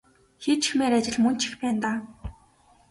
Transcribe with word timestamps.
Хийчихмээр 0.43 0.93
ажил 0.97 1.17
мөн 1.21 1.35
ч 1.39 1.41
их 1.47 1.53
байна 1.61 1.79
даа. 1.83 1.97